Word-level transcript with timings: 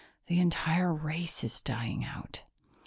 "The 0.25 0.39
entire 0.39 0.91
race 0.91 1.43
is 1.43 1.61
dying 1.61 2.03
out." 2.05 2.41